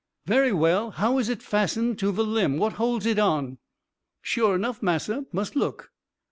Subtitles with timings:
[0.25, 2.57] very well how is it fastened to the limb?
[2.57, 3.59] what holds it on?"
[4.23, 5.91] "Sure nuff, massa; mus look.